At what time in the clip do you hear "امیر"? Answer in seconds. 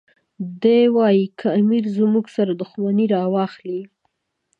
1.59-1.83